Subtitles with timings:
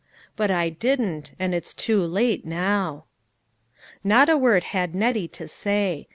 [0.35, 3.05] But I didn't, and it's too late now."
[4.03, 6.07] Not a word had Nettie to say.